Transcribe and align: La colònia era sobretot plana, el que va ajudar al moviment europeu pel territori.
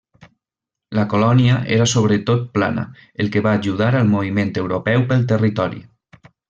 La 0.99 1.03
colònia 1.11 1.57
era 1.75 1.87
sobretot 1.91 2.49
plana, 2.57 2.87
el 3.25 3.31
que 3.37 3.47
va 3.49 3.55
ajudar 3.61 3.93
al 4.01 4.13
moviment 4.17 4.55
europeu 4.67 5.09
pel 5.13 5.31
territori. 5.35 5.89